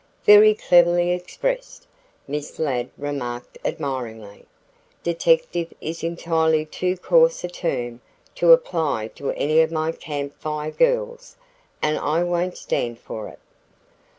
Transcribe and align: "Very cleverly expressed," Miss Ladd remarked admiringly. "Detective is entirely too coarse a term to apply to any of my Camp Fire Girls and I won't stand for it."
"Very 0.25 0.55
cleverly 0.55 1.11
expressed," 1.11 1.85
Miss 2.27 2.57
Ladd 2.57 2.89
remarked 2.97 3.59
admiringly. 3.63 4.47
"Detective 5.03 5.71
is 5.79 6.01
entirely 6.03 6.65
too 6.65 6.97
coarse 6.97 7.43
a 7.43 7.47
term 7.47 8.01
to 8.33 8.51
apply 8.51 9.09
to 9.13 9.29
any 9.33 9.61
of 9.61 9.71
my 9.71 9.91
Camp 9.91 10.33
Fire 10.39 10.71
Girls 10.71 11.35
and 11.83 11.99
I 11.99 12.23
won't 12.23 12.57
stand 12.57 12.97
for 12.97 13.27
it." 13.27 13.37